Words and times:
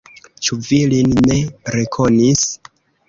Ĉu 0.45 0.57
vi 0.67 0.79
lin 0.93 1.13
ne 1.27 1.37
rekonis? 1.77 2.47